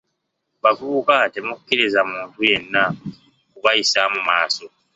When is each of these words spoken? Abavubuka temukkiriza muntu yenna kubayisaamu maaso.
Abavubuka 0.59 1.15
temukkiriza 1.33 2.01
muntu 2.11 2.37
yenna 2.49 2.83
kubayisaamu 3.51 4.19
maaso. 4.27 4.65